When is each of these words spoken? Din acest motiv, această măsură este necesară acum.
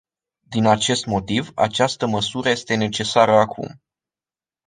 Din 0.49 0.65
acest 0.67 1.05
motiv, 1.05 1.51
această 1.55 2.05
măsură 2.07 2.49
este 2.49 2.75
necesară 2.75 3.31
acum. 3.31 3.81